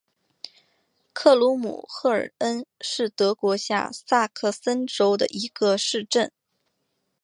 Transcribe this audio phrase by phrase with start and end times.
[1.13, 6.31] 克鲁姆赫尔恩是德国下萨克森州的一个市镇。